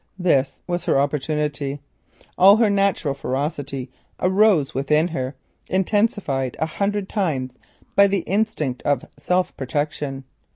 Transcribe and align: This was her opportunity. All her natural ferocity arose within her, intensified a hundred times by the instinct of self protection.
This 0.17 0.63
was 0.65 0.85
her 0.85 0.99
opportunity. 0.99 1.79
All 2.35 2.57
her 2.57 2.71
natural 2.71 3.13
ferocity 3.13 3.91
arose 4.19 4.73
within 4.73 5.09
her, 5.09 5.35
intensified 5.69 6.57
a 6.59 6.65
hundred 6.65 7.07
times 7.07 7.55
by 7.95 8.07
the 8.07 8.21
instinct 8.21 8.81
of 8.81 9.05
self 9.19 9.55
protection. 9.57 10.23